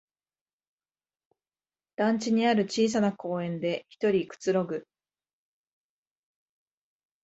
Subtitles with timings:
[1.95, 4.87] 団地にある小さな公園でひとりくつろぐ